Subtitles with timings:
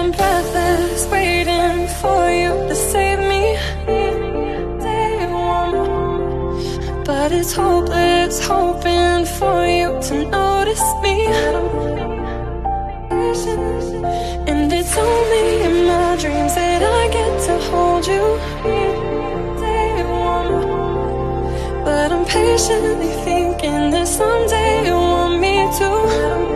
[0.00, 3.44] I'm breathless, waiting for you to save me.
[7.04, 11.26] But it's hopeless, hoping for you to notice me.
[14.50, 18.24] And it's only in my dreams that I get to hold you.
[21.84, 26.49] But I'm patiently thinking that someday you want me to.